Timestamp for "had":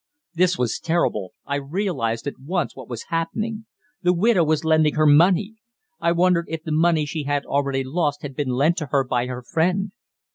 7.25-7.45, 8.23-8.35